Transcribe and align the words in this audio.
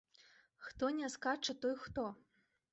Хто 0.65 0.89
не 1.01 1.11
скача, 1.17 1.53
той 1.61 1.75
хто? 1.85 2.11